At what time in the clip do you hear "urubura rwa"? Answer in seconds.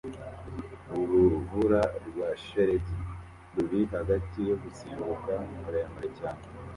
0.99-2.29